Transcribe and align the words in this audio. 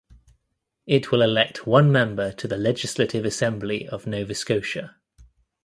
It 0.87 1.11
will 1.11 1.21
elect 1.21 1.67
one 1.67 1.91
member 1.91 2.31
to 2.31 2.47
the 2.47 2.57
Legislative 2.57 3.23
Assembly 3.23 3.87
of 3.87 4.07
Nova 4.07 4.33
Scotia. 4.33 4.95